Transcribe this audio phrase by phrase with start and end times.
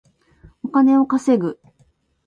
[0.63, 1.59] お金を稼ぐ